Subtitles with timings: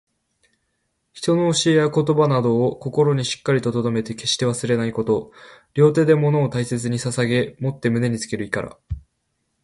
[1.13, 5.31] 人の教えや言葉などを、心にしっかりと留めて決して忘れないこと。
[5.75, 8.77] 両手で物を大切に捧ささげ持って胸につける意から。